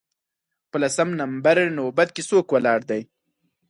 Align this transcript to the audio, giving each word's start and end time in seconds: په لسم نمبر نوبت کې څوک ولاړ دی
په 0.69 0.77
لسم 0.83 1.09
نمبر 1.21 1.55
نوبت 1.77 2.09
کې 2.15 2.23
څوک 2.29 2.45
ولاړ 2.51 2.79
دی 2.89 3.01